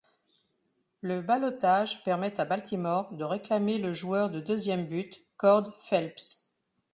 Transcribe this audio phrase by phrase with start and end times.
[1.01, 6.47] Le ballottage permet à Baltimore de réclamer le joueur de deuxième but Cord Phelps.